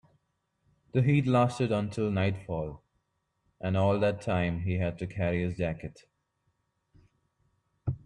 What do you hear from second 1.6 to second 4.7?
until nightfall, and all that time